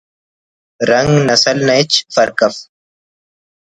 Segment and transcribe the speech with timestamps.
[0.89, 2.55] رنگ نسل نا ہچ فرق اف